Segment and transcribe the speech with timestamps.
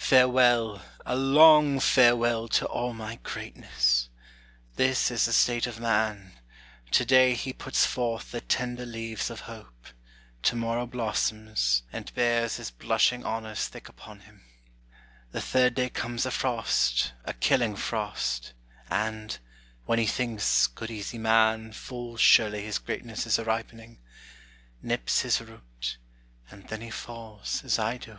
[0.00, 4.08] Farewell, a long farewell, to all my greatness!
[4.74, 6.32] This is the state of man:
[6.90, 9.86] to day he puts forth The tender leaves of hope;
[10.42, 14.42] to morrow blossoms, And bears his blushing honors thick upon him:
[15.30, 18.52] The third day comes a frost, a killing frost;
[18.90, 19.38] And
[19.84, 24.00] when he thinks, good easy man, full surely His greatness is a ripening
[24.82, 25.98] nips his root,
[26.50, 28.18] And then he falls, as I do.